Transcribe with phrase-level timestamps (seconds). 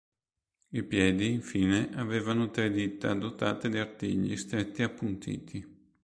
[0.71, 5.89] I piedi infine avevano tre dita dotate di artigli stretti e appuntiti.